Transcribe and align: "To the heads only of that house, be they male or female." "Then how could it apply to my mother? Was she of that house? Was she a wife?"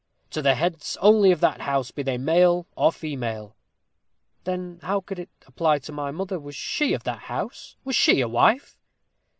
"To 0.31 0.41
the 0.41 0.55
heads 0.55 0.97
only 0.99 1.31
of 1.31 1.41
that 1.41 1.61
house, 1.61 1.91
be 1.91 2.01
they 2.01 2.17
male 2.17 2.65
or 2.75 2.91
female." 2.91 3.55
"Then 4.45 4.79
how 4.81 5.01
could 5.01 5.19
it 5.19 5.29
apply 5.45 5.77
to 5.77 5.91
my 5.91 6.09
mother? 6.09 6.39
Was 6.39 6.55
she 6.55 6.93
of 6.95 7.03
that 7.03 7.19
house? 7.29 7.75
Was 7.83 7.95
she 7.95 8.19
a 8.19 8.27
wife?" 8.27 8.79